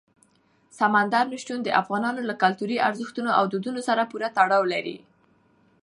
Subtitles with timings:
[0.79, 4.97] سمندر نه شتون د افغانانو له کلتوري ارزښتونو او دودونو سره پوره تړاو لري.